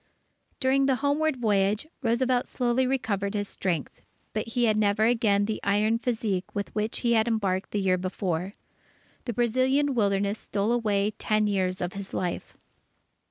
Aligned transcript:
During 0.59 0.87
the 0.87 0.95
homeward 1.05 1.35
voyage, 1.35 1.85
Roosevelt 2.01 2.47
slowly 2.47 2.87
recovered 2.87 3.35
his 3.35 3.47
strength, 3.47 4.01
but 4.33 4.47
he 4.47 4.63
had 4.63 4.79
never 4.79 5.05
again 5.05 5.45
the 5.45 5.59
iron 5.63 5.99
physique 5.99 6.55
with 6.55 6.73
which 6.73 7.01
he 7.01 7.13
had 7.13 7.27
embarked 7.27 7.69
the 7.69 7.81
year 7.81 7.99
before. 7.99 8.53
The 9.25 9.33
Brazilian 9.33 9.93
Wilderness 9.93 10.39
stole 10.39 10.71
away 10.71 11.13
ten 11.19 11.45
years 11.45 11.81
of 11.81 11.93
his 11.93 12.15
life. 12.15 12.57